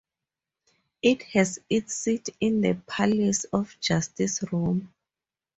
[1.03, 4.91] It has its seat in the Palace of Justice, Rome.